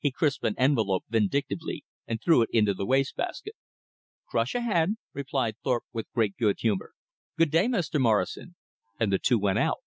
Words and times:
He 0.00 0.10
crisped 0.10 0.44
an 0.44 0.54
envelope 0.58 1.06
vindictively, 1.08 1.82
and 2.06 2.20
threw 2.20 2.42
it 2.42 2.50
in 2.52 2.66
the 2.66 2.84
waste 2.84 3.16
basket. 3.16 3.54
"Crush 4.28 4.54
ahead," 4.54 4.96
replied 5.14 5.56
Thorpe 5.64 5.84
with 5.94 6.12
great 6.12 6.36
good 6.36 6.58
humor. 6.60 6.92
"Good 7.38 7.50
day, 7.52 7.68
Mr. 7.68 7.98
Morrison," 7.98 8.54
and 9.00 9.10
the 9.10 9.18
two 9.18 9.38
went 9.38 9.60
out. 9.60 9.78